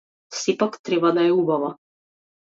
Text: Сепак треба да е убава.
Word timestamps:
Сепак 0.37 0.77
треба 0.85 1.11
да 1.17 1.25
е 1.27 1.31
убава. 1.41 1.71